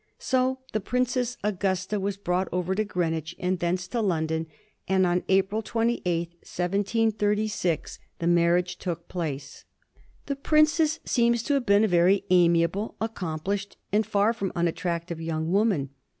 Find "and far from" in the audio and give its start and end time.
13.93-14.51